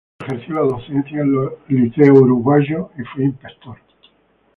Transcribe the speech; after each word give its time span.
Ejerció 0.25 0.55
la 0.55 0.61
docencia 0.61 1.21
en 1.21 1.31
los 1.31 1.51
liceos 1.67 2.17
uruguayos 2.17 2.89
y 2.97 3.03
fue 3.03 3.25
inspector. 3.25 3.77